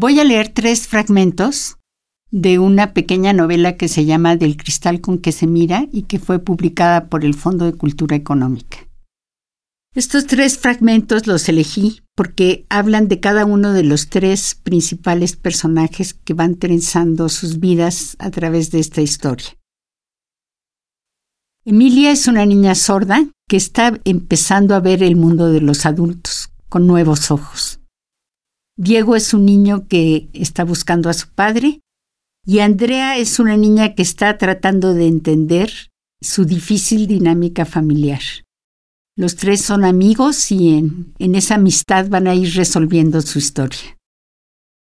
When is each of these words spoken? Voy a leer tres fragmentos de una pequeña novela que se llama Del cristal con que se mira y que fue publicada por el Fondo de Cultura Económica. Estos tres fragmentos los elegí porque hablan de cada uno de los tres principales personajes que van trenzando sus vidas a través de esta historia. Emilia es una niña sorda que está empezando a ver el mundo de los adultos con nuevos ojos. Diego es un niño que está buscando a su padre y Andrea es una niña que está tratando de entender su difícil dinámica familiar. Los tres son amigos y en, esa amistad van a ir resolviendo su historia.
Voy 0.00 0.20
a 0.20 0.24
leer 0.24 0.50
tres 0.54 0.86
fragmentos 0.86 1.76
de 2.30 2.60
una 2.60 2.94
pequeña 2.94 3.32
novela 3.32 3.76
que 3.76 3.88
se 3.88 4.04
llama 4.04 4.36
Del 4.36 4.56
cristal 4.56 5.00
con 5.00 5.18
que 5.18 5.32
se 5.32 5.48
mira 5.48 5.88
y 5.90 6.02
que 6.02 6.20
fue 6.20 6.38
publicada 6.38 7.08
por 7.08 7.24
el 7.24 7.34
Fondo 7.34 7.64
de 7.64 7.72
Cultura 7.72 8.14
Económica. 8.14 8.78
Estos 9.96 10.28
tres 10.28 10.56
fragmentos 10.56 11.26
los 11.26 11.48
elegí 11.48 12.02
porque 12.14 12.64
hablan 12.68 13.08
de 13.08 13.18
cada 13.18 13.44
uno 13.44 13.72
de 13.72 13.82
los 13.82 14.08
tres 14.08 14.54
principales 14.54 15.34
personajes 15.34 16.14
que 16.14 16.32
van 16.32 16.60
trenzando 16.60 17.28
sus 17.28 17.58
vidas 17.58 18.14
a 18.20 18.30
través 18.30 18.70
de 18.70 18.78
esta 18.78 19.00
historia. 19.00 19.58
Emilia 21.64 22.12
es 22.12 22.28
una 22.28 22.46
niña 22.46 22.76
sorda 22.76 23.26
que 23.48 23.56
está 23.56 23.98
empezando 24.04 24.76
a 24.76 24.80
ver 24.80 25.02
el 25.02 25.16
mundo 25.16 25.50
de 25.50 25.60
los 25.60 25.86
adultos 25.86 26.50
con 26.68 26.86
nuevos 26.86 27.32
ojos. 27.32 27.67
Diego 28.78 29.16
es 29.16 29.34
un 29.34 29.44
niño 29.44 29.88
que 29.88 30.28
está 30.32 30.62
buscando 30.64 31.10
a 31.10 31.12
su 31.12 31.28
padre 31.28 31.80
y 32.46 32.60
Andrea 32.60 33.18
es 33.18 33.40
una 33.40 33.56
niña 33.56 33.96
que 33.96 34.02
está 34.02 34.38
tratando 34.38 34.94
de 34.94 35.08
entender 35.08 35.72
su 36.22 36.44
difícil 36.44 37.08
dinámica 37.08 37.64
familiar. 37.64 38.20
Los 39.16 39.34
tres 39.34 39.62
son 39.62 39.84
amigos 39.84 40.52
y 40.52 40.76
en, 40.76 41.34
esa 41.34 41.56
amistad 41.56 42.08
van 42.08 42.28
a 42.28 42.36
ir 42.36 42.54
resolviendo 42.54 43.20
su 43.20 43.40
historia. 43.40 43.97